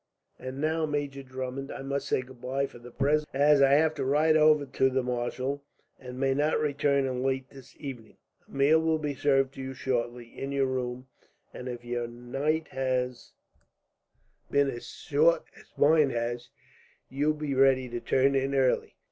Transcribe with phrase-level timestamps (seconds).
[0.39, 4.03] "And now, Major Drummond, I must say goodbye for the present, as I have to
[4.03, 5.63] ride over to the marshal,
[5.99, 8.17] and may not return until late this evening.
[8.47, 11.05] A meal will be served to you shortly, in your room;
[11.53, 13.33] and if your night has
[14.49, 16.49] been as short as mine has,
[17.07, 18.95] you will be ready to turn in early.